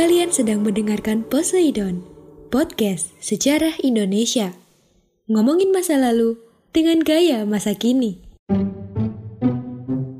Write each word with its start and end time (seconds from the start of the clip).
Kalian 0.00 0.32
sedang 0.32 0.64
mendengarkan 0.64 1.28
Poseidon, 1.28 2.00
podcast 2.48 3.12
sejarah 3.20 3.76
Indonesia. 3.84 4.56
Ngomongin 5.28 5.76
masa 5.76 6.00
lalu 6.00 6.40
dengan 6.72 7.04
gaya 7.04 7.44
masa 7.44 7.76
kini. 7.76 8.16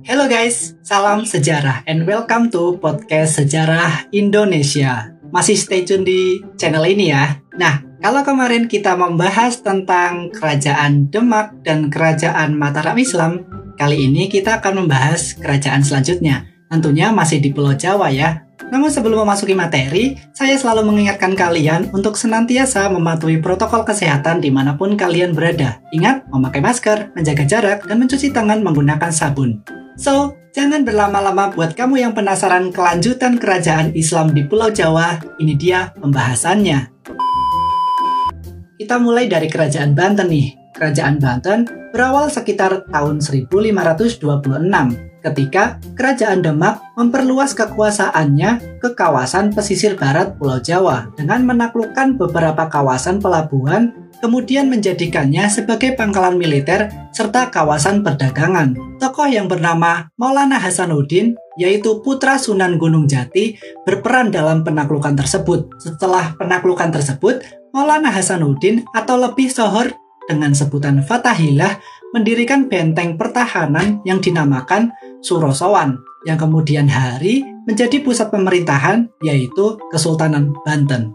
Hello 0.05 0.29
guys, 0.29 0.77
salam 0.85 1.25
sejarah 1.25 1.81
and 1.89 2.05
welcome 2.05 2.53
to 2.53 2.77
podcast 2.77 3.41
Sejarah 3.41 4.05
Indonesia. 4.13 5.17
Masih 5.33 5.57
stay 5.57 5.89
tune 5.89 6.05
di 6.05 6.45
channel 6.61 6.85
ini 6.85 7.17
ya. 7.17 7.41
Nah, 7.57 7.81
kalau 8.05 8.21
kemarin 8.21 8.69
kita 8.69 9.01
membahas 9.01 9.65
tentang 9.65 10.29
kerajaan 10.29 11.09
Demak 11.09 11.57
dan 11.65 11.89
kerajaan 11.89 12.53
Mataram 12.53 13.01
Islam, 13.01 13.49
kali 13.81 14.13
ini 14.13 14.29
kita 14.29 14.61
akan 14.61 14.85
membahas 14.85 15.41
kerajaan 15.41 15.81
selanjutnya. 15.81 16.53
Tentunya 16.69 17.17
masih 17.17 17.41
di 17.41 17.49
Pulau 17.49 17.73
Jawa 17.73 18.13
ya. 18.13 18.50
Namun 18.69 18.93
sebelum 18.93 19.25
memasuki 19.25 19.57
materi, 19.57 20.21
saya 20.37 20.61
selalu 20.61 20.93
mengingatkan 20.93 21.33
kalian 21.33 21.89
untuk 21.97 22.21
senantiasa 22.21 22.93
mematuhi 22.93 23.41
protokol 23.41 23.89
kesehatan 23.89 24.45
di 24.45 24.53
mana 24.53 24.77
pun 24.77 25.01
kalian 25.01 25.33
berada. 25.33 25.81
Ingat, 25.97 26.29
memakai 26.29 26.61
masker, 26.61 27.17
menjaga 27.17 27.49
jarak, 27.49 27.89
dan 27.89 27.97
mencuci 27.97 28.29
tangan 28.29 28.61
menggunakan 28.61 29.09
sabun. 29.09 29.65
So, 29.97 30.37
jangan 30.53 30.85
berlama-lama 30.85 31.57
buat 31.57 31.73
kamu 31.73 32.05
yang 32.05 32.13
penasaran 32.13 32.69
kelanjutan 32.69 33.41
kerajaan 33.41 33.97
Islam 33.97 34.37
di 34.37 34.45
Pulau 34.45 34.69
Jawa, 34.69 35.17
ini 35.41 35.57
dia 35.57 35.97
pembahasannya. 35.97 37.01
Kita 38.77 38.97
mulai 39.01 39.29
dari 39.29 39.49
kerajaan 39.49 39.97
Banten 39.97 40.29
nih. 40.29 40.60
Kerajaan 40.81 41.21
Banten 41.21 41.69
berawal 41.93 42.33
sekitar 42.33 42.89
tahun 42.89 43.21
1526 43.21 44.25
ketika 45.21 45.77
Kerajaan 45.93 46.41
Demak 46.41 46.81
memperluas 46.97 47.53
kekuasaannya 47.53 48.81
ke 48.81 48.97
kawasan 48.97 49.53
pesisir 49.53 49.93
barat 50.01 50.41
Pulau 50.41 50.57
Jawa 50.57 51.13
dengan 51.21 51.45
menaklukkan 51.45 52.17
beberapa 52.17 52.73
kawasan 52.73 53.21
pelabuhan, 53.21 53.93
kemudian 54.25 54.73
menjadikannya 54.73 55.45
sebagai 55.53 55.93
pangkalan 55.93 56.41
militer 56.41 56.89
serta 57.13 57.53
kawasan 57.53 58.01
perdagangan. 58.01 58.73
Tokoh 58.97 59.29
yang 59.29 59.49
bernama 59.49 60.09
Maulana 60.17 60.57
Hasanuddin, 60.57 61.37
yaitu 61.61 62.01
putra 62.01 62.41
Sunan 62.41 62.81
Gunung 62.81 63.05
Jati, 63.05 63.61
berperan 63.85 64.33
dalam 64.33 64.65
penaklukan 64.65 65.13
tersebut. 65.13 65.69
Setelah 65.77 66.33
penaklukan 66.41 66.89
tersebut, 66.89 67.45
Maulana 67.77 68.09
Hasanuddin 68.09 68.89
atau 68.97 69.21
lebih 69.21 69.53
sohor 69.53 70.00
dengan 70.31 70.55
sebutan 70.55 71.03
Fatahillah 71.03 71.83
mendirikan 72.15 72.71
benteng 72.71 73.19
pertahanan 73.19 73.99
yang 74.07 74.23
dinamakan 74.23 74.95
Surosowan 75.19 75.99
yang 76.23 76.39
kemudian 76.39 76.87
hari 76.87 77.43
menjadi 77.67 77.99
pusat 78.01 78.31
pemerintahan 78.31 79.11
yaitu 79.27 79.77
Kesultanan 79.91 80.55
Banten. 80.63 81.13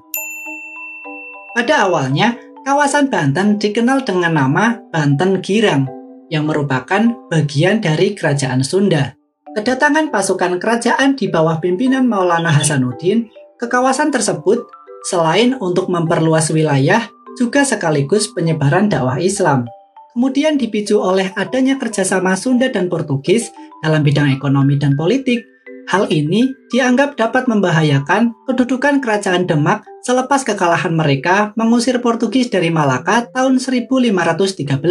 Pada 1.56 1.88
awalnya, 1.88 2.36
kawasan 2.68 3.08
Banten 3.08 3.56
dikenal 3.56 4.04
dengan 4.04 4.36
nama 4.36 4.76
Banten 4.92 5.40
Girang 5.40 5.88
yang 6.28 6.50
merupakan 6.50 7.16
bagian 7.32 7.80
dari 7.80 8.12
kerajaan 8.12 8.60
Sunda. 8.66 9.16
Kedatangan 9.56 10.12
pasukan 10.12 10.60
kerajaan 10.60 11.16
di 11.16 11.32
bawah 11.32 11.64
pimpinan 11.64 12.04
Maulana 12.12 12.52
Hasanuddin 12.52 13.32
ke 13.56 13.72
kawasan 13.72 14.12
tersebut 14.12 14.68
selain 15.08 15.56
untuk 15.64 15.88
memperluas 15.88 16.52
wilayah, 16.52 17.08
juga 17.36 17.68
sekaligus 17.68 18.32
penyebaran 18.32 18.88
dakwah 18.88 19.20
Islam. 19.20 19.68
Kemudian 20.16 20.56
dipicu 20.56 21.04
oleh 21.04 21.36
adanya 21.36 21.76
kerjasama 21.76 22.40
Sunda 22.40 22.72
dan 22.72 22.88
Portugis 22.88 23.52
dalam 23.84 24.00
bidang 24.00 24.32
ekonomi 24.32 24.80
dan 24.80 24.96
politik. 24.96 25.44
Hal 25.86 26.10
ini 26.10 26.50
dianggap 26.74 27.14
dapat 27.20 27.46
membahayakan 27.46 28.34
kedudukan 28.50 29.04
kerajaan 29.04 29.46
Demak 29.46 29.86
selepas 30.02 30.42
kekalahan 30.42 30.96
mereka 30.98 31.54
mengusir 31.54 32.02
Portugis 32.02 32.50
dari 32.50 32.74
Malaka 32.74 33.30
tahun 33.30 33.62
1513. 33.62 34.82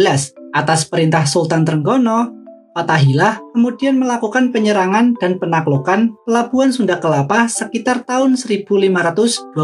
Atas 0.55 0.87
perintah 0.87 1.27
Sultan 1.27 1.67
Trenggono, 1.67 2.45
Fatahillah 2.75 3.39
kemudian 3.55 3.95
melakukan 3.95 4.51
penyerangan 4.51 5.15
dan 5.15 5.39
penaklukan 5.39 6.11
pelabuhan 6.27 6.75
Sunda 6.75 6.99
Kelapa 6.99 7.47
sekitar 7.47 8.03
tahun 8.03 8.35
1527 8.35 9.55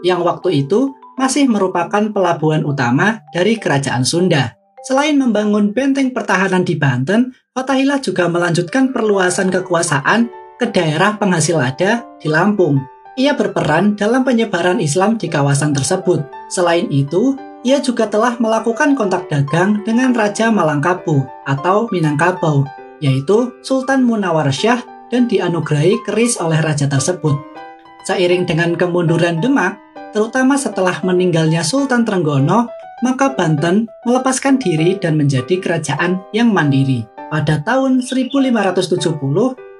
yang 0.00 0.24
waktu 0.24 0.64
itu 0.64 0.96
masih 1.16 1.48
merupakan 1.48 2.12
pelabuhan 2.12 2.62
utama 2.62 3.24
dari 3.32 3.56
kerajaan 3.56 4.04
Sunda. 4.04 4.56
Selain 4.86 5.18
membangun 5.18 5.74
benteng 5.74 6.14
pertahanan 6.14 6.62
di 6.62 6.78
Banten, 6.78 7.34
Fatahillah 7.50 7.98
juga 7.98 8.30
melanjutkan 8.30 8.94
perluasan 8.94 9.50
kekuasaan 9.50 10.30
ke 10.62 10.70
daerah 10.70 11.18
penghasil 11.18 11.58
lada 11.58 12.06
di 12.22 12.30
Lampung. 12.30 12.78
Ia 13.16 13.34
berperan 13.34 13.96
dalam 13.96 14.22
penyebaran 14.22 14.78
Islam 14.78 15.16
di 15.16 15.26
kawasan 15.26 15.72
tersebut. 15.72 16.22
Selain 16.52 16.86
itu, 16.92 17.34
ia 17.66 17.82
juga 17.82 18.06
telah 18.06 18.38
melakukan 18.38 18.94
kontak 18.94 19.26
dagang 19.26 19.82
dengan 19.82 20.14
Raja 20.14 20.52
Malangkabu 20.54 21.24
atau 21.48 21.90
Minangkabau, 21.90 22.62
yaitu 23.02 23.50
Sultan 23.64 24.06
Munawar 24.06 24.52
Syah 24.54 24.84
dan 25.10 25.26
dianugerahi 25.26 25.98
keris 26.06 26.38
oleh 26.38 26.62
raja 26.62 26.86
tersebut. 26.86 27.34
Seiring 28.06 28.46
dengan 28.46 28.78
kemunduran 28.78 29.42
Demak, 29.42 29.82
terutama 30.16 30.56
setelah 30.56 30.96
meninggalnya 31.04 31.60
Sultan 31.60 32.08
Trenggono, 32.08 32.72
maka 33.04 33.36
Banten 33.36 33.84
melepaskan 34.08 34.56
diri 34.56 34.96
dan 34.96 35.20
menjadi 35.20 35.60
kerajaan 35.60 36.24
yang 36.32 36.48
mandiri. 36.48 37.04
Pada 37.28 37.60
tahun 37.60 38.00
1570, 38.00 38.96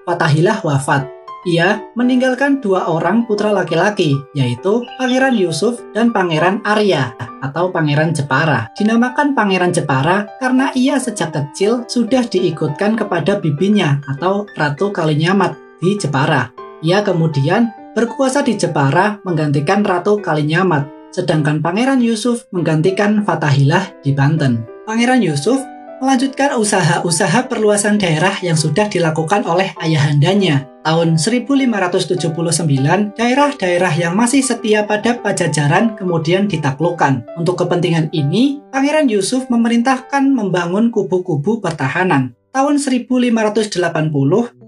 Fatahillah 0.04 0.60
wafat. 0.60 1.08
Ia 1.46 1.78
meninggalkan 1.96 2.58
dua 2.60 2.90
orang 2.90 3.24
putra 3.24 3.54
laki-laki, 3.54 4.12
yaitu 4.34 4.82
Pangeran 4.98 5.32
Yusuf 5.32 5.80
dan 5.94 6.10
Pangeran 6.12 6.60
Arya 6.66 7.14
atau 7.40 7.70
Pangeran 7.70 8.10
Jepara. 8.12 8.68
Dinamakan 8.74 9.32
Pangeran 9.32 9.70
Jepara 9.70 10.26
karena 10.42 10.74
ia 10.74 10.98
sejak 10.98 11.32
kecil 11.32 11.86
sudah 11.86 12.26
diikutkan 12.26 12.98
kepada 12.98 13.38
bibinya 13.38 14.02
atau 14.10 14.44
Ratu 14.58 14.90
Kalinyamat 14.90 15.54
di 15.78 15.94
Jepara. 15.94 16.50
Ia 16.82 17.06
kemudian 17.06 17.85
berkuasa 17.96 18.44
di 18.44 18.60
Jepara 18.60 19.24
menggantikan 19.24 19.80
Ratu 19.80 20.20
Kalinyamat, 20.20 21.16
sedangkan 21.16 21.64
Pangeran 21.64 22.04
Yusuf 22.04 22.44
menggantikan 22.52 23.24
Fatahillah 23.24 24.04
di 24.04 24.12
Banten. 24.12 24.68
Pangeran 24.84 25.24
Yusuf 25.24 25.56
melanjutkan 26.04 26.60
usaha-usaha 26.60 27.48
perluasan 27.48 27.96
daerah 27.96 28.36
yang 28.44 28.52
sudah 28.52 28.92
dilakukan 28.92 29.48
oleh 29.48 29.72
ayahandanya. 29.80 30.68
Tahun 30.84 31.16
1579, 31.16 33.16
daerah-daerah 33.16 33.92
yang 33.96 34.12
masih 34.12 34.44
setia 34.44 34.84
pada 34.84 35.16
pajajaran 35.16 35.96
kemudian 35.96 36.52
ditaklukkan. 36.52 37.24
Untuk 37.40 37.64
kepentingan 37.64 38.12
ini, 38.12 38.60
Pangeran 38.76 39.08
Yusuf 39.08 39.48
memerintahkan 39.48 40.36
membangun 40.36 40.92
kubu-kubu 40.92 41.64
pertahanan. 41.64 42.36
Tahun 42.52 42.76
1580, 42.76 43.72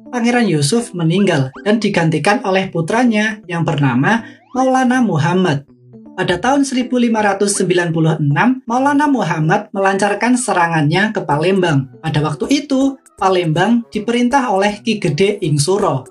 Pangeran 0.08 0.48
Yusuf 0.48 0.96
meninggal 0.96 1.52
dan 1.68 1.76
digantikan 1.76 2.40
oleh 2.40 2.72
putranya 2.72 3.44
yang 3.44 3.60
bernama 3.60 4.24
Maulana 4.56 5.04
Muhammad. 5.04 5.68
Pada 6.16 6.40
tahun 6.40 6.64
1596, 6.64 8.24
Maulana 8.64 9.06
Muhammad 9.06 9.68
melancarkan 9.70 10.34
serangannya 10.34 11.12
ke 11.12 11.20
Palembang. 11.22 11.92
Pada 12.00 12.24
waktu 12.24 12.48
itu, 12.48 12.96
Palembang 13.20 13.84
diperintah 13.92 14.48
oleh 14.48 14.80
Ki 14.80 14.96
Gede 14.96 15.38
Ingsuro. 15.44 16.08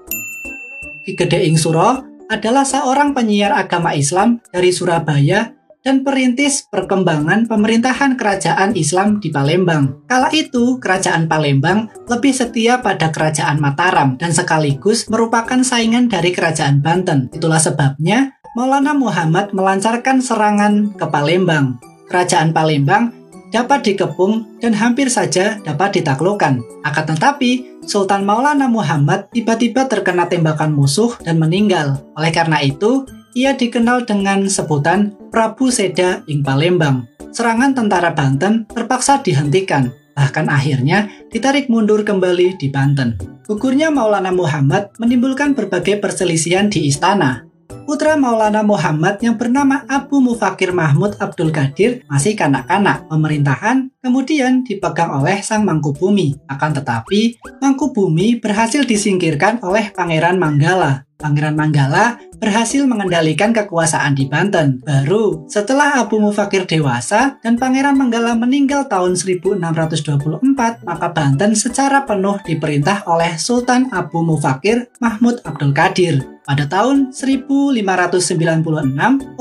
Ki 1.01 1.17
Gede 1.17 1.43
Ingsuro 1.49 2.05
adalah 2.29 2.63
seorang 2.69 3.17
penyiar 3.17 3.51
agama 3.57 3.97
Islam 3.97 4.37
dari 4.53 4.69
Surabaya 4.69 5.56
dan 5.85 6.05
perintis 6.05 6.65
perkembangan 6.69 7.45
pemerintahan 7.45 8.17
kerajaan 8.17 8.73
Islam 8.77 9.21
di 9.21 9.29
Palembang. 9.33 10.05
Kala 10.09 10.29
itu, 10.33 10.81
kerajaan 10.81 11.25
Palembang 11.29 11.89
lebih 12.09 12.33
setia 12.33 12.79
pada 12.81 13.09
kerajaan 13.13 13.61
Mataram 13.61 14.17
dan 14.17 14.33
sekaligus 14.33 15.07
merupakan 15.07 15.61
saingan 15.61 16.09
dari 16.11 16.33
kerajaan 16.33 16.79
Banten. 16.83 17.29
Itulah 17.33 17.61
sebabnya 17.61 18.37
Maulana 18.57 18.97
Muhammad 18.97 19.53
melancarkan 19.53 20.17
serangan 20.17 20.97
ke 20.97 21.05
Palembang. 21.05 21.77
Kerajaan 22.09 22.55
Palembang 22.55 23.13
dapat 23.51 23.85
dikepung 23.85 24.59
dan 24.59 24.75
hampir 24.75 25.07
saja 25.07 25.59
dapat 25.63 26.01
ditaklukkan. 26.01 26.59
Akan 26.83 27.05
tetapi, 27.07 27.79
Sultan 27.87 28.27
Maulana 28.27 28.67
Muhammad 28.67 29.31
tiba-tiba 29.31 29.87
terkena 29.87 30.27
tembakan 30.27 30.75
musuh 30.75 31.15
dan 31.23 31.39
meninggal. 31.39 32.03
Oleh 32.19 32.31
karena 32.35 32.59
itu, 32.59 33.07
ia 33.37 33.53
dikenal 33.53 34.09
dengan 34.09 34.49
sebutan 34.49 35.13
Prabu 35.29 35.69
Seda 35.69 36.25
ing 36.25 36.41
Palembang. 36.41 37.05
Serangan 37.29 37.77
tentara 37.77 38.09
Banten 38.09 38.65
terpaksa 38.65 39.21
dihentikan, 39.21 39.93
bahkan 40.17 40.49
akhirnya 40.49 41.05
ditarik 41.29 41.69
mundur 41.69 42.01
kembali 42.01 42.57
di 42.57 42.73
Banten. 42.73 43.13
Gugurnya 43.45 43.93
Maulana 43.93 44.33
Muhammad 44.33 44.89
menimbulkan 44.97 45.53
berbagai 45.53 46.01
perselisihan 46.01 46.65
di 46.65 46.89
istana, 46.89 47.45
putra 47.87 48.19
Maulana 48.19 48.59
Muhammad 48.65 49.23
yang 49.23 49.39
bernama 49.39 49.87
Abu 49.87 50.19
Mufakir 50.19 50.75
Mahmud 50.75 51.15
Abdul 51.23 51.55
Qadir 51.55 52.03
masih 52.11 52.35
kanak-kanak. 52.35 53.07
Pemerintahan 53.07 53.87
kemudian 54.03 54.67
dipegang 54.67 55.15
oleh 55.15 55.39
sang 55.39 55.63
Mangkubumi. 55.63 56.35
Akan 56.51 56.75
tetapi, 56.75 57.39
Mangkubumi 57.63 58.43
berhasil 58.43 58.83
disingkirkan 58.83 59.63
oleh 59.63 59.95
Pangeran 59.95 60.35
Manggala. 60.35 61.06
Pangeran 61.17 61.57
Manggala 61.57 62.21
berhasil 62.37 62.85
mengendalikan 62.85 63.49
kekuasaan 63.49 64.13
di 64.13 64.29
Banten. 64.29 64.85
Baru 64.85 65.49
setelah 65.49 65.97
Abu 65.97 66.21
Mufakir 66.21 66.69
dewasa 66.69 67.41
dan 67.41 67.57
Pangeran 67.57 67.97
Manggala 67.97 68.37
meninggal 68.37 68.85
tahun 68.85 69.17
1624, 69.17 70.85
maka 70.85 71.07
Banten 71.09 71.57
secara 71.57 72.05
penuh 72.05 72.37
diperintah 72.45 73.09
oleh 73.09 73.33
Sultan 73.41 73.89
Abu 73.89 74.21
Mufakir 74.21 74.93
Mahmud 75.01 75.41
Abdul 75.41 75.73
Qadir. 75.73 76.21
Pada 76.45 76.69
tahun 76.69 77.11
1596, 77.11 77.81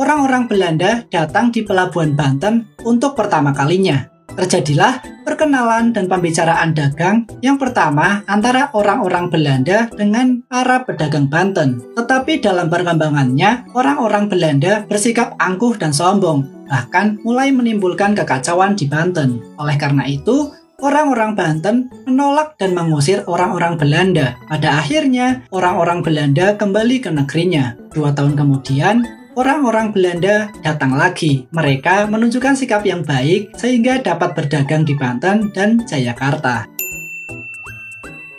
orang-orang 0.01 0.45
Belanda 0.49 1.05
datang 1.13 1.53
di 1.53 1.61
pelabuhan 1.63 2.17
Banten 2.17 2.73
untuk 2.89 3.15
pertama 3.15 3.53
kalinya. 3.53 4.16
Terjadilah 4.37 5.01
perkenalan 5.25 5.97
dan 5.97 6.13
pembicaraan 6.13 6.77
dagang 6.77 7.25
yang 7.41 7.57
pertama 7.57 8.21
antara 8.29 8.69
orang-orang 8.77 9.33
Belanda 9.33 9.89
dengan 9.97 10.45
para 10.45 10.85
pedagang 10.85 11.27
Banten. 11.27 11.81
Tetapi 11.97 12.45
dalam 12.45 12.69
perkembangannya, 12.69 13.73
orang-orang 13.73 14.29
Belanda 14.29 14.85
bersikap 14.85 15.35
angkuh 15.41 15.81
dan 15.81 15.97
sombong, 15.97 16.69
bahkan 16.69 17.17
mulai 17.25 17.49
menimbulkan 17.49 18.13
kekacauan 18.13 18.77
di 18.77 18.85
Banten. 18.85 19.41
Oleh 19.57 19.81
karena 19.81 20.05
itu, 20.05 20.53
orang-orang 20.85 21.33
Banten 21.33 21.89
menolak 22.05 22.61
dan 22.61 22.77
mengusir 22.77 23.25
orang-orang 23.25 23.81
Belanda. 23.81 24.37
Pada 24.53 24.85
akhirnya, 24.85 25.49
orang-orang 25.49 26.05
Belanda 26.05 26.55
kembali 26.61 27.01
ke 27.01 27.09
negerinya. 27.09 27.73
Dua 27.91 28.13
tahun 28.13 28.37
kemudian, 28.37 29.26
orang-orang 29.37 29.93
Belanda 29.93 30.51
datang 30.65 30.97
lagi. 30.97 31.45
Mereka 31.53 32.09
menunjukkan 32.09 32.57
sikap 32.57 32.83
yang 32.89 33.05
baik 33.05 33.55
sehingga 33.55 34.01
dapat 34.01 34.33
berdagang 34.33 34.83
di 34.83 34.97
Banten 34.97 35.53
dan 35.53 35.85
Jayakarta. 35.85 36.67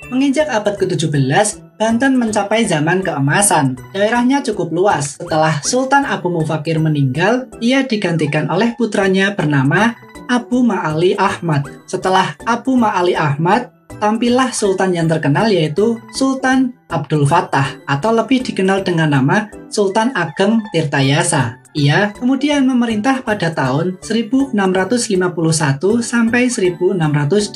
Menginjak 0.07 0.47
abad 0.49 0.79
ke-17, 0.79 1.67
Banten 1.77 2.17
mencapai 2.17 2.65
zaman 2.65 3.05
keemasan. 3.05 3.77
Daerahnya 3.93 4.41
cukup 4.41 4.73
luas. 4.73 5.21
Setelah 5.21 5.61
Sultan 5.61 6.09
Abu 6.09 6.33
Mufakir 6.33 6.81
meninggal, 6.81 7.45
ia 7.61 7.85
digantikan 7.85 8.49
oleh 8.49 8.73
putranya 8.73 9.37
bernama 9.37 9.93
Abu 10.25 10.65
Ma'ali 10.65 11.13
Ahmad. 11.19 11.69
Setelah 11.85 12.33
Abu 12.49 12.73
Ma'ali 12.73 13.13
Ahmad, 13.13 13.76
tampillah 13.97 14.53
sultan 14.53 14.93
yang 14.93 15.09
terkenal 15.09 15.49
yaitu 15.49 15.97
Sultan 16.13 16.73
Abdul 16.87 17.25
Fattah 17.25 17.81
atau 17.89 18.13
lebih 18.13 18.45
dikenal 18.45 18.85
dengan 18.85 19.11
nama 19.11 19.49
Sultan 19.67 20.13
Ageng 20.13 20.63
Tirtayasa. 20.71 21.59
Ia 21.77 22.09
kemudian 22.17 22.65
memerintah 22.65 23.21
pada 23.21 23.53
tahun 23.53 24.01
1651 24.01 24.57
sampai 26.01 26.49
1682. 26.49 27.53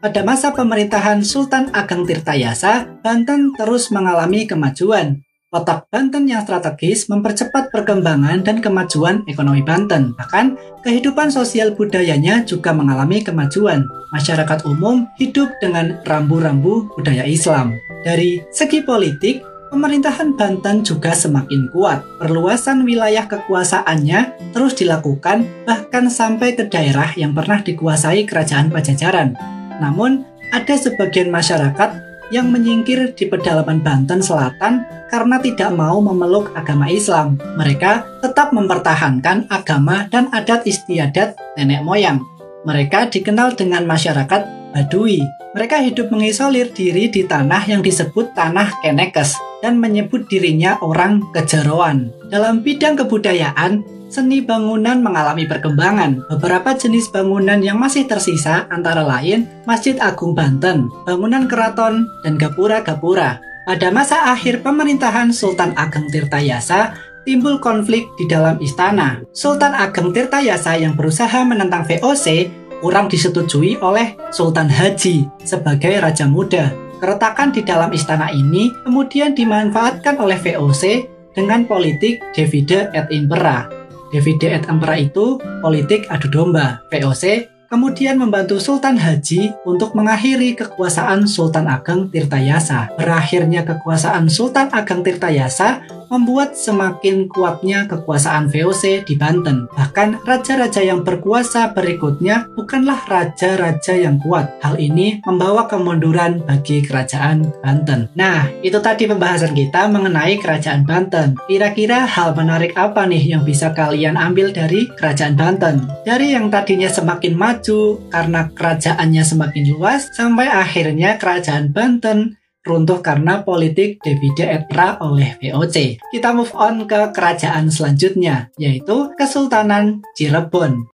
Pada 0.00 0.20
masa 0.24 0.52
pemerintahan 0.52 1.20
Sultan 1.20 1.68
Ageng 1.76 2.08
Tirtayasa, 2.08 2.88
Banten 3.04 3.52
terus 3.56 3.92
mengalami 3.92 4.48
kemajuan. 4.48 5.20
Letak 5.54 5.86
Banten 5.86 6.26
yang 6.26 6.42
strategis 6.42 7.06
mempercepat 7.06 7.70
perkembangan 7.70 8.42
dan 8.42 8.58
kemajuan 8.58 9.22
ekonomi 9.30 9.62
Banten. 9.62 10.10
Bahkan, 10.18 10.58
kehidupan 10.82 11.30
sosial 11.30 11.78
budayanya 11.78 12.42
juga 12.42 12.74
mengalami 12.74 13.22
kemajuan. 13.22 13.86
Masyarakat 14.10 14.66
umum 14.66 15.06
hidup 15.14 15.46
dengan 15.62 16.02
rambu-rambu 16.02 16.90
budaya 16.98 17.22
Islam. 17.22 17.70
Dari 18.02 18.42
segi 18.50 18.82
politik, 18.82 19.46
pemerintahan 19.70 20.34
Banten 20.34 20.82
juga 20.82 21.14
semakin 21.14 21.70
kuat. 21.70 22.02
Perluasan 22.18 22.82
wilayah 22.82 23.30
kekuasaannya 23.30 24.50
terus 24.50 24.74
dilakukan 24.74 25.46
bahkan 25.62 26.10
sampai 26.10 26.58
ke 26.58 26.66
daerah 26.66 27.14
yang 27.14 27.30
pernah 27.30 27.62
dikuasai 27.62 28.26
kerajaan 28.26 28.74
Pajajaran. 28.74 29.38
Namun, 29.78 30.26
ada 30.50 30.74
sebagian 30.74 31.30
masyarakat 31.30 32.13
yang 32.32 32.48
menyingkir 32.48 33.12
di 33.12 33.28
pedalaman 33.28 33.84
Banten 33.84 34.24
Selatan 34.24 34.86
karena 35.12 35.36
tidak 35.42 35.70
mau 35.74 36.00
memeluk 36.00 36.54
agama 36.56 36.88
Islam. 36.88 37.36
Mereka 37.58 38.22
tetap 38.24 38.54
mempertahankan 38.54 39.50
agama 39.52 40.08
dan 40.08 40.32
adat 40.32 40.64
istiadat 40.64 41.36
nenek 41.58 41.84
moyang. 41.84 42.22
Mereka 42.64 43.12
dikenal 43.12 43.58
dengan 43.58 43.84
masyarakat 43.84 44.72
Badui. 44.72 45.20
Mereka 45.54 45.86
hidup 45.86 46.10
mengisolir 46.10 46.74
diri 46.74 47.06
di 47.06 47.22
tanah 47.22 47.62
yang 47.70 47.78
disebut 47.78 48.34
tanah 48.34 48.82
Kenekes 48.82 49.38
dan 49.62 49.78
menyebut 49.78 50.26
dirinya 50.26 50.82
orang 50.82 51.22
kejeroan. 51.30 52.10
Dalam 52.26 52.66
bidang 52.66 52.98
kebudayaan, 52.98 53.86
seni 54.14 54.38
bangunan 54.38 55.02
mengalami 55.02 55.42
perkembangan. 55.50 56.22
Beberapa 56.30 56.78
jenis 56.78 57.10
bangunan 57.10 57.58
yang 57.58 57.82
masih 57.82 58.06
tersisa 58.06 58.70
antara 58.70 59.02
lain 59.02 59.50
Masjid 59.66 59.98
Agung 59.98 60.38
Banten, 60.38 60.86
bangunan 61.02 61.50
keraton, 61.50 62.06
dan 62.22 62.38
gapura-gapura. 62.38 63.42
Pada 63.66 63.90
masa 63.90 64.30
akhir 64.30 64.62
pemerintahan 64.62 65.34
Sultan 65.34 65.74
Ageng 65.74 66.06
Tirtayasa, 66.14 66.94
timbul 67.26 67.58
konflik 67.58 68.06
di 68.14 68.30
dalam 68.30 68.62
istana. 68.62 69.18
Sultan 69.34 69.74
Ageng 69.74 70.14
Tirtayasa 70.14 70.78
yang 70.78 70.94
berusaha 70.94 71.42
menentang 71.42 71.82
VOC 71.82 72.46
kurang 72.78 73.10
disetujui 73.10 73.82
oleh 73.82 74.14
Sultan 74.30 74.70
Haji 74.70 75.26
sebagai 75.42 75.98
raja 75.98 76.30
muda. 76.30 76.70
Keretakan 77.02 77.50
di 77.50 77.66
dalam 77.66 77.90
istana 77.90 78.30
ini 78.30 78.70
kemudian 78.86 79.34
dimanfaatkan 79.34 80.22
oleh 80.22 80.38
VOC 80.38 81.10
dengan 81.34 81.66
politik 81.66 82.22
divide 82.36 82.94
et 82.94 83.10
impera 83.10 83.83
Divide 84.12 84.60
et 84.60 84.64
Impera 84.68 84.98
itu 84.98 85.38
politik 85.62 86.08
adu 86.10 86.28
domba. 86.28 86.82
VOC 86.92 87.54
kemudian 87.74 88.14
membantu 88.14 88.62
Sultan 88.62 88.94
Haji 88.94 89.50
untuk 89.66 89.98
mengakhiri 89.98 90.54
kekuasaan 90.54 91.26
Sultan 91.26 91.66
Ageng 91.66 92.06
Tirtayasa. 92.06 92.94
Berakhirnya 92.94 93.66
kekuasaan 93.66 94.30
Sultan 94.30 94.70
Ageng 94.70 95.02
Tirtayasa 95.02 95.82
membuat 96.14 96.54
semakin 96.54 97.26
kuatnya 97.26 97.90
kekuasaan 97.90 98.46
VOC 98.46 99.02
di 99.02 99.18
Banten. 99.18 99.66
Bahkan 99.74 100.22
raja-raja 100.22 100.78
yang 100.78 101.02
berkuasa 101.02 101.74
berikutnya 101.74 102.46
bukanlah 102.54 103.02
raja-raja 103.10 103.98
yang 103.98 104.22
kuat. 104.22 104.62
Hal 104.62 104.78
ini 104.78 105.18
membawa 105.26 105.66
kemunduran 105.66 106.46
bagi 106.46 106.86
kerajaan 106.86 107.50
Banten. 107.58 108.14
Nah, 108.14 108.46
itu 108.62 108.78
tadi 108.78 109.10
pembahasan 109.10 109.58
kita 109.58 109.90
mengenai 109.90 110.38
kerajaan 110.38 110.86
Banten. 110.86 111.34
Kira-kira 111.50 112.06
hal 112.06 112.38
menarik 112.38 112.78
apa 112.78 113.10
nih 113.10 113.34
yang 113.34 113.42
bisa 113.42 113.74
kalian 113.74 114.14
ambil 114.14 114.54
dari 114.54 114.86
kerajaan 114.94 115.34
Banten? 115.34 115.82
Dari 116.06 116.38
yang 116.38 116.46
tadinya 116.46 116.86
semakin 116.86 117.34
maju 117.34 117.98
karena 118.14 118.46
kerajaannya 118.54 119.24
semakin 119.26 119.64
luas 119.74 120.14
sampai 120.14 120.46
akhirnya 120.46 121.18
kerajaan 121.18 121.74
Banten 121.74 122.38
runtuh 122.64 123.04
karena 123.04 123.44
politik 123.44 124.00
divide 124.00 124.48
et 124.48 124.64
impera 124.64 124.96
oleh 125.04 125.36
VOC. 125.36 126.00
Kita 126.00 126.32
move 126.32 126.48
on 126.56 126.88
ke 126.88 127.12
kerajaan 127.12 127.68
selanjutnya, 127.68 128.48
yaitu 128.56 129.12
Kesultanan 129.20 130.00
Cirebon. 130.16 130.88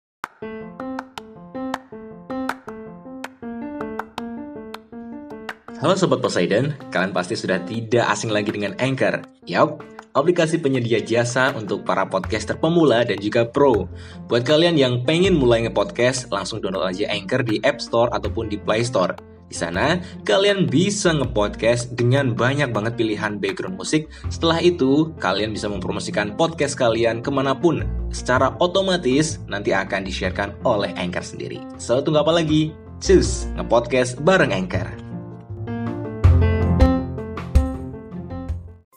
Halo 5.81 5.97
Sobat 5.97 6.21
Poseidon, 6.21 6.77
kalian 6.93 7.15
pasti 7.15 7.39
sudah 7.39 7.63
tidak 7.65 8.05
asing 8.11 8.35
lagi 8.35 8.53
dengan 8.53 8.77
Anchor. 8.77 9.23
Yap, 9.49 9.81
aplikasi 10.13 10.61
penyedia 10.61 11.01
jasa 11.01 11.55
untuk 11.57 11.87
para 11.89 12.05
podcaster 12.05 12.59
pemula 12.59 13.07
dan 13.07 13.17
juga 13.17 13.49
pro. 13.49 13.89
Buat 14.29 14.45
kalian 14.45 14.77
yang 14.77 15.07
pengen 15.07 15.39
mulai 15.39 15.65
nge-podcast, 15.65 16.29
langsung 16.35 16.61
download 16.61 16.85
aja 16.85 17.09
Anchor 17.09 17.41
di 17.47 17.63
App 17.65 17.81
Store 17.81 18.13
ataupun 18.13 18.53
di 18.53 18.61
Play 18.61 18.85
Store. 18.85 19.31
Di 19.51 19.59
sana, 19.59 19.99
kalian 20.23 20.71
bisa 20.71 21.11
nge-podcast 21.11 21.99
dengan 21.99 22.39
banyak 22.39 22.71
banget 22.71 22.95
pilihan 22.95 23.35
background 23.35 23.75
musik. 23.75 24.07
Setelah 24.31 24.63
itu, 24.63 25.11
kalian 25.19 25.51
bisa 25.51 25.67
mempromosikan 25.67 26.39
podcast 26.39 26.79
kalian 26.79 27.19
ke 27.19 27.35
mana 27.35 27.51
pun. 27.51 27.83
Secara 28.15 28.55
otomatis, 28.63 29.43
nanti 29.51 29.75
akan 29.75 30.07
di-sharekan 30.07 30.55
oleh 30.63 30.95
Anchor 30.95 31.27
sendiri. 31.27 31.59
So, 31.83 31.99
tunggu 31.99 32.23
apa 32.23 32.31
lagi? 32.31 32.71
Cus, 33.03 33.51
nge-podcast 33.59 34.23
bareng 34.23 34.55
Anchor. 34.55 34.87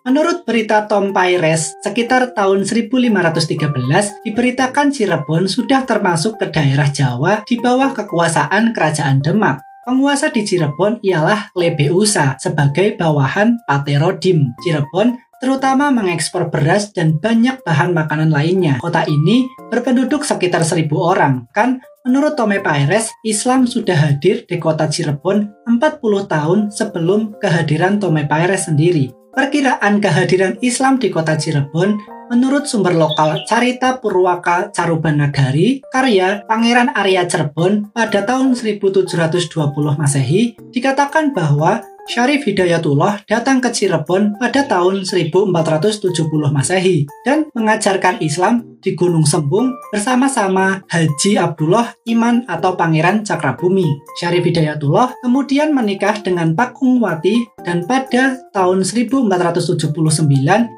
Menurut 0.05 0.45
berita 0.45 0.85
Tom 0.85 1.17
Paires, 1.17 1.73
sekitar 1.81 2.37
tahun 2.37 2.69
1513 2.69 4.21
diberitakan 4.21 4.93
Cirebon 4.93 5.49
sudah 5.49 5.81
termasuk 5.89 6.37
ke 6.37 6.53
daerah 6.53 6.93
Jawa 6.93 7.41
di 7.41 7.57
bawah 7.57 7.97
kekuasaan 7.97 8.77
Kerajaan 8.77 9.25
Demak. 9.25 9.72
Penguasa 9.83 10.31
di 10.31 10.47
Cirebon 10.47 11.03
ialah 11.03 11.51
Lebeusa 11.59 12.39
sebagai 12.39 12.95
bawahan 12.95 13.59
Paterodim. 13.67 14.55
Cirebon 14.63 15.19
terutama 15.43 15.91
mengekspor 15.91 16.47
beras 16.47 16.95
dan 16.95 17.19
banyak 17.19 17.59
bahan 17.67 17.91
makanan 17.91 18.31
lainnya. 18.31 18.79
Kota 18.79 19.03
ini 19.03 19.51
berpenduduk 19.67 20.23
sekitar 20.23 20.63
seribu 20.63 21.03
orang. 21.03 21.51
Kan 21.51 21.83
menurut 22.07 22.39
Tome 22.39 22.63
Paires, 22.63 23.11
Islam 23.27 23.67
sudah 23.67 24.07
hadir 24.07 24.47
di 24.47 24.55
kota 24.55 24.87
Cirebon 24.87 25.51
40 25.67 25.99
tahun 26.31 26.71
sebelum 26.71 27.35
kehadiran 27.43 27.99
Tome 27.99 28.23
Paires 28.23 28.71
sendiri. 28.71 29.11
Perkiraan 29.35 29.99
kehadiran 29.99 30.63
Islam 30.63 30.95
di 30.95 31.11
kota 31.11 31.35
Cirebon 31.35 31.99
menurut 32.33 32.65
sumber 32.65 32.97
lokal 32.97 33.45
Carita 33.45 34.01
Purwaka 34.01 34.73
Carubanagari, 34.73 35.85
karya 35.93 36.41
Pangeran 36.49 36.89
Arya 36.97 37.29
Cirebon 37.29 37.93
pada 37.93 38.25
tahun 38.25 38.57
1720 38.57 39.53
Masehi, 40.01 40.57
dikatakan 40.73 41.29
bahwa 41.29 41.85
Syarif 42.09 42.43
Hidayatullah 42.49 43.23
datang 43.29 43.61
ke 43.61 43.69
Cirebon 43.69 44.35
pada 44.41 44.65
tahun 44.65 45.05
1470 45.05 46.09
Masehi 46.49 47.05
dan 47.21 47.47
mengajarkan 47.53 48.19
Islam 48.19 48.72
di 48.83 48.93
Gunung 48.93 49.23
Sembung 49.23 49.71
bersama-sama 49.89 50.83
Haji 50.91 51.39
Abdullah 51.39 51.95
Iman 52.05 52.43
atau 52.45 52.75
Pangeran 52.75 53.23
Cakrabumi. 53.23 54.03
Syarif 54.19 54.43
Hidayatullah 54.43 55.23
kemudian 55.23 55.71
menikah 55.71 56.19
dengan 56.19 56.53
Pakung 56.53 56.99
Wati 56.99 57.47
dan 57.63 57.87
pada 57.87 58.43
tahun 58.51 58.83
1479 58.83 59.87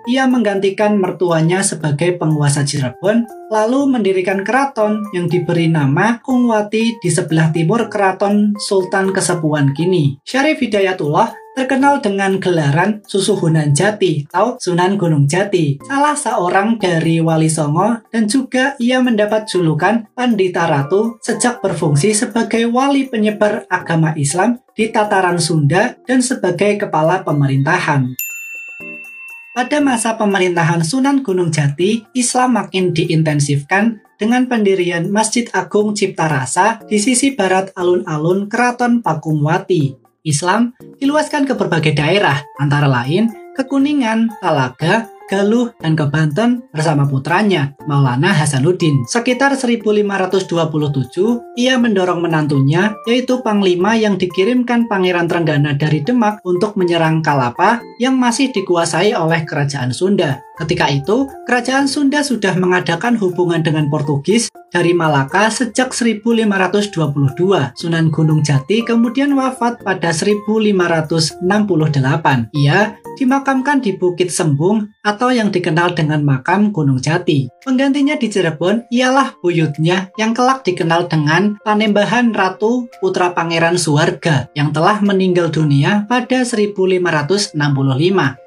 ia 0.07 0.23
menggantikan 0.29 0.95
mertuanya 1.01 1.65
sebagai 1.65 2.15
penguasa 2.21 2.61
Cirebon 2.61 3.25
lalu 3.49 3.89
mendirikan 3.89 4.41
keraton 4.41 5.05
yang 5.13 5.29
diberi 5.29 5.69
nama 5.69 6.17
Kungwati 6.21 6.97
di 7.01 7.09
sebelah 7.09 7.53
timur 7.53 7.89
keraton 7.89 8.57
Sultan 8.57 9.13
Kesepuan 9.13 9.73
kini. 9.73 10.17
Syarif 10.25 10.61
Hidayatullah 10.61 11.44
terkenal 11.55 12.03
dengan 12.03 12.37
gelaran 12.37 12.99
Susuhunan 13.07 13.71
Jati 13.71 14.27
atau 14.27 14.59
Sunan 14.59 14.99
Gunung 14.99 15.23
Jati, 15.25 15.79
salah 15.87 16.13
seorang 16.13 16.75
dari 16.75 17.23
Wali 17.23 17.47
Songo 17.47 18.03
dan 18.11 18.27
juga 18.27 18.75
ia 18.77 18.99
mendapat 18.99 19.47
julukan 19.47 20.05
Pandita 20.11 20.67
Ratu 20.67 21.17
sejak 21.23 21.63
berfungsi 21.63 22.11
sebagai 22.11 22.67
wali 22.67 23.07
penyebar 23.07 23.63
agama 23.71 24.11
Islam 24.19 24.59
di 24.75 24.91
tataran 24.91 25.39
Sunda 25.39 25.95
dan 26.03 26.19
sebagai 26.19 26.75
kepala 26.75 27.23
pemerintahan. 27.23 28.11
Pada 29.55 29.79
masa 29.79 30.19
pemerintahan 30.19 30.83
Sunan 30.83 31.23
Gunung 31.23 31.47
Jati, 31.47 32.03
Islam 32.11 32.59
makin 32.59 32.91
diintensifkan 32.91 34.03
dengan 34.19 34.51
pendirian 34.51 35.07
Masjid 35.07 35.47
Agung 35.55 35.95
Cipta 35.95 36.27
Rasa 36.27 36.83
di 36.83 36.99
sisi 36.99 37.31
barat 37.31 37.71
alun-alun 37.71 38.51
Keraton 38.51 38.99
Pakungwati. 38.99 40.04
Islam 40.25 40.73
diluaskan 40.97 41.45
ke 41.45 41.53
berbagai 41.53 41.93
daerah, 41.93 42.41
antara 42.57 42.89
lain 42.89 43.29
ke 43.55 43.63
Kuningan, 43.63 44.35
Talaga, 44.43 45.07
Galuh, 45.25 45.73
dan 45.81 45.97
ke 45.97 46.05
Banten 46.05 46.69
bersama 46.69 47.09
putranya, 47.09 47.73
Maulana 47.89 48.29
Hasanuddin. 48.29 49.09
Sekitar 49.09 49.57
1527, 49.57 50.45
ia 51.57 51.81
mendorong 51.81 52.21
menantunya, 52.21 52.93
yaitu 53.09 53.41
Panglima 53.41 53.97
yang 53.97 54.21
dikirimkan 54.21 54.85
Pangeran 54.85 55.25
Trenggana 55.25 55.73
dari 55.73 56.05
Demak 56.05 56.45
untuk 56.45 56.77
menyerang 56.77 57.25
Kalapa 57.25 57.81
yang 57.97 58.21
masih 58.21 58.53
dikuasai 58.53 59.17
oleh 59.17 59.41
Kerajaan 59.49 59.89
Sunda. 59.89 60.44
Ketika 60.55 60.87
itu, 60.87 61.27
Kerajaan 61.45 61.85
Sunda 61.85 62.23
sudah 62.23 62.55
mengadakan 62.55 63.19
hubungan 63.19 63.59
dengan 63.59 63.91
Portugis 63.91 64.47
dari 64.71 64.91
Malaka 64.91 65.47
sejak 65.51 65.95
1522. 65.95 67.75
Sunan 67.79 68.11
Gunung 68.11 68.43
Jati 68.43 68.83
kemudian 68.83 69.31
wafat 69.35 69.79
pada 69.83 70.11
1568. 70.11 71.43
Ia 72.55 72.99
dimakamkan 73.15 73.79
di 73.79 73.95
Bukit 73.95 74.27
Sembung 74.27 74.91
atau 75.03 75.31
yang 75.31 75.47
dikenal 75.51 75.95
dengan 75.95 76.23
makam 76.27 76.75
Gunung 76.75 76.99
Jati. 76.99 77.47
Penggantinya 77.63 78.19
di 78.19 78.27
Cirebon 78.27 78.91
ialah 78.91 79.39
buyutnya 79.39 80.11
yang 80.19 80.35
kelak 80.35 80.67
dikenal 80.67 81.07
dengan 81.07 81.55
Panembahan 81.63 82.35
Ratu 82.35 82.91
Putra 82.99 83.31
Pangeran 83.31 83.79
Suwarga 83.79 84.51
yang 84.55 84.75
telah 84.75 84.99
meninggal 84.99 85.47
dunia 85.51 86.03
pada 86.11 86.43
1565. 86.43 87.55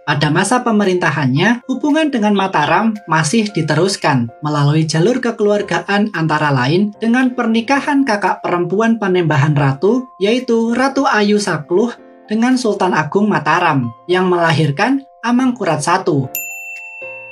Pada 0.09 0.33
masa 0.33 0.65
pemerintahannya, 0.65 1.69
hubungan 1.69 2.09
dengan 2.09 2.33
Mataram 2.33 2.97
masih 3.05 3.53
diteruskan 3.53 4.33
melalui 4.41 4.89
jalur 4.89 5.21
kekeluargaan 5.21 6.17
antara 6.17 6.49
lain 6.49 6.97
dengan 6.97 7.37
pernikahan 7.37 8.09
kakak 8.09 8.41
perempuan 8.41 8.97
Panembahan 8.97 9.53
Ratu, 9.53 10.09
yaitu 10.17 10.73
Ratu 10.73 11.05
Ayu 11.05 11.37
Sakluh 11.37 11.93
dengan 12.25 12.57
Sultan 12.57 12.97
Agung 12.97 13.29
Mataram 13.29 13.93
yang 14.09 14.33
melahirkan 14.33 15.05
Amangkurat 15.21 15.85
I. 15.85 16.48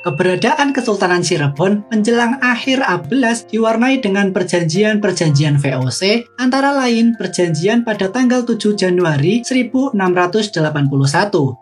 Keberadaan 0.06 0.70
Kesultanan 0.70 1.18
Cirebon 1.18 1.82
menjelang 1.90 2.38
akhir 2.38 2.78
A11 2.78 3.50
diwarnai 3.50 3.98
dengan 3.98 4.30
perjanjian-perjanjian 4.30 5.58
VOC, 5.58 6.30
antara 6.38 6.70
lain 6.78 7.18
perjanjian 7.18 7.82
pada 7.82 8.06
tanggal 8.14 8.46
7 8.46 8.78
Januari 8.78 9.42
1681. 9.42 10.62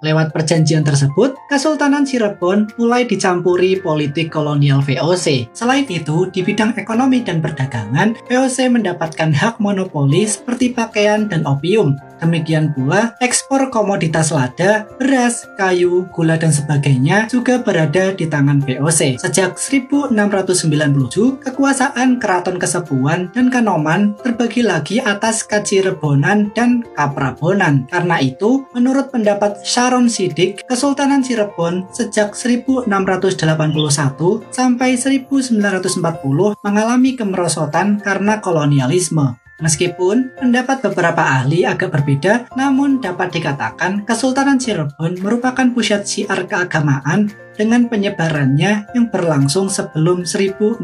Lewat 0.04 0.28
perjanjian 0.36 0.84
tersebut, 0.84 1.32
Kesultanan 1.48 2.04
Cirebon 2.04 2.68
mulai 2.76 3.08
dicampuri 3.08 3.80
politik 3.80 4.28
kolonial 4.28 4.84
VOC. 4.84 5.48
Selain 5.56 5.88
itu, 5.88 6.28
di 6.28 6.44
bidang 6.44 6.76
ekonomi 6.76 7.24
dan 7.24 7.40
perdagangan, 7.40 8.12
VOC 8.28 8.68
mendapatkan 8.68 9.32
hak 9.32 9.56
monopoli 9.56 10.28
seperti 10.28 10.76
pakaian 10.76 11.32
dan 11.32 11.48
opium, 11.48 11.96
Demikian 12.24 12.72
pula, 12.72 13.12
ekspor 13.20 13.68
komoditas 13.68 14.32
lada, 14.32 14.88
beras, 14.96 15.44
kayu, 15.60 16.08
gula, 16.14 16.40
dan 16.40 16.54
sebagainya 16.54 17.28
juga 17.28 17.60
berada 17.60 18.16
di 18.16 18.24
tangan 18.34 18.58
VOC. 18.66 19.22
Sejak 19.22 19.54
1697, 19.54 21.38
kekuasaan 21.38 22.18
Keraton 22.18 22.58
Kesepuan 22.58 23.30
dan 23.30 23.46
Kanoman 23.46 24.18
terbagi 24.18 24.66
lagi 24.66 24.98
atas 24.98 25.46
Kacirebonan 25.46 26.50
dan 26.50 26.82
Kaprabonan. 26.98 27.86
Karena 27.86 28.18
itu, 28.18 28.66
menurut 28.74 29.14
pendapat 29.14 29.62
Sharon 29.62 30.10
Sidik, 30.10 30.66
Kesultanan 30.66 31.22
Cirebon 31.22 31.86
sejak 31.94 32.34
1681 32.34 32.90
sampai 34.50 34.98
1940 34.98 36.58
mengalami 36.66 37.14
kemerosotan 37.14 38.02
karena 38.02 38.42
kolonialisme. 38.42 39.43
Meskipun 39.62 40.34
pendapat 40.34 40.82
beberapa 40.82 41.22
ahli 41.22 41.62
agak 41.62 41.94
berbeda, 41.94 42.50
namun 42.58 42.98
dapat 42.98 43.30
dikatakan 43.38 44.02
Kesultanan 44.02 44.58
Cirebon 44.58 45.22
merupakan 45.22 45.70
pusat 45.70 46.02
syiar 46.02 46.50
keagamaan 46.50 47.30
dengan 47.54 47.86
penyebarannya 47.86 48.90
yang 48.90 49.06
berlangsung 49.14 49.70
sebelum 49.70 50.26
1681. 50.26 50.82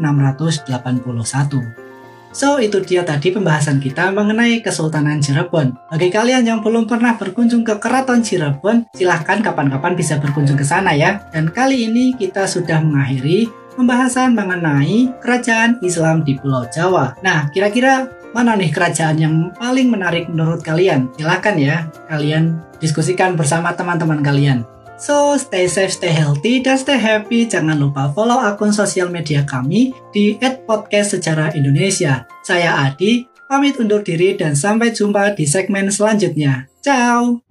So, 2.31 2.63
itu 2.63 2.79
dia 2.79 3.03
tadi 3.03 3.35
pembahasan 3.35 3.83
kita 3.83 4.07
mengenai 4.15 4.63
Kesultanan 4.63 5.19
Cirebon. 5.19 5.75
Bagi 5.91 6.07
kalian 6.07 6.47
yang 6.47 6.63
belum 6.63 6.87
pernah 6.87 7.19
berkunjung 7.19 7.67
ke 7.67 7.75
Keraton 7.75 8.23
Cirebon, 8.23 8.87
silahkan 8.95 9.43
kapan-kapan 9.43 9.99
bisa 9.99 10.15
berkunjung 10.15 10.55
ke 10.55 10.63
sana 10.63 10.95
ya. 10.95 11.27
Dan 11.35 11.51
kali 11.51 11.91
ini 11.91 12.15
kita 12.15 12.47
sudah 12.47 12.79
mengakhiri 12.79 13.51
pembahasan 13.75 14.31
mengenai 14.31 15.11
kerajaan 15.19 15.83
Islam 15.83 16.23
di 16.23 16.39
Pulau 16.39 16.63
Jawa. 16.71 17.19
Nah, 17.19 17.51
kira-kira 17.51 18.20
mana 18.31 18.55
nih 18.55 18.71
kerajaan 18.71 19.17
yang 19.19 19.35
paling 19.59 19.91
menarik 19.91 20.31
menurut 20.31 20.63
kalian? 20.63 21.11
Silahkan 21.19 21.55
ya, 21.59 21.91
kalian 22.07 22.63
diskusikan 22.79 23.35
bersama 23.35 23.75
teman-teman 23.75 24.23
kalian. 24.23 24.63
So, 25.01 25.33
stay 25.35 25.65
safe, 25.65 25.89
stay 25.89 26.13
healthy, 26.13 26.61
dan 26.61 26.77
stay 26.77 26.95
happy. 26.95 27.49
Jangan 27.49 27.75
lupa 27.75 28.13
follow 28.13 28.37
akun 28.37 28.69
sosial 28.69 29.09
media 29.09 29.41
kami 29.43 29.97
di 30.13 30.37
@podcast 30.69 31.17
Sejarah 31.17 31.57
Indonesia. 31.57 32.29
Saya 32.45 32.85
Adi, 32.85 33.25
pamit 33.49 33.81
undur 33.81 34.05
diri 34.05 34.37
dan 34.37 34.53
sampai 34.53 34.93
jumpa 34.93 35.33
di 35.33 35.49
segmen 35.49 35.89
selanjutnya. 35.89 36.69
Ciao! 36.85 37.41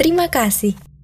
Terima 0.00 0.32
kasih. 0.32 0.95